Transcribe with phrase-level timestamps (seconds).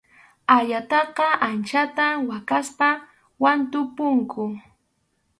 [0.57, 2.97] Ayataqa anchata waqaspam
[3.43, 4.43] wantupunku.